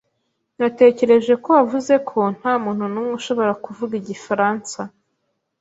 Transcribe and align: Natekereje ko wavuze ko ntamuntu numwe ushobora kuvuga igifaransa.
Natekereje 0.59 1.33
ko 1.43 1.47
wavuze 1.57 1.93
ko 2.09 2.19
ntamuntu 2.37 2.83
numwe 2.91 3.11
ushobora 3.19 3.53
kuvuga 3.63 3.93
igifaransa. 4.01 4.79